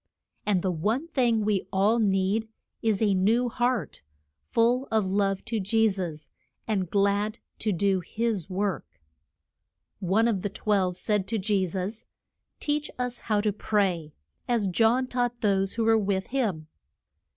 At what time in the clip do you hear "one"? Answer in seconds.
0.71-1.09, 9.99-10.27